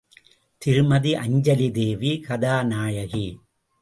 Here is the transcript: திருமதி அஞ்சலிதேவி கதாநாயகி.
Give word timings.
திருமதி 0.61 1.15
அஞ்சலிதேவி 1.15 2.11
கதாநாயகி. 2.27 3.27